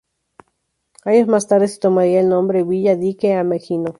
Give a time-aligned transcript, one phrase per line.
[1.05, 3.89] Años más tarde se tomaría el nombre Villa Dique Ameghino.